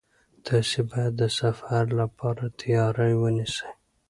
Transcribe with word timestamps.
تاسي 0.45 0.81
باید 0.89 1.13
د 1.21 1.23
سفر 1.39 1.83
لپاره 1.99 2.43
تیاری 2.59 3.13
ونیسئ. 3.21 3.67